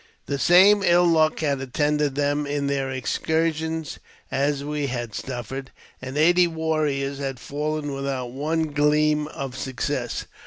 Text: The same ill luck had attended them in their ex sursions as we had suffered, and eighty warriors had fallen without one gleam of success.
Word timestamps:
The 0.25 0.39
same 0.39 0.81
ill 0.83 1.05
luck 1.05 1.41
had 1.41 1.61
attended 1.61 2.15
them 2.15 2.47
in 2.47 2.65
their 2.65 2.89
ex 2.89 3.19
sursions 3.19 3.99
as 4.31 4.63
we 4.63 4.87
had 4.87 5.13
suffered, 5.13 5.69
and 6.01 6.17
eighty 6.17 6.47
warriors 6.47 7.19
had 7.19 7.39
fallen 7.39 7.93
without 7.93 8.31
one 8.31 8.71
gleam 8.71 9.27
of 9.27 9.55
success. 9.55 10.25